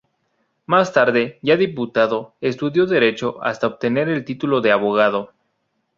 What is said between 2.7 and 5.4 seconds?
Derecho hasta obtener el título de abogado.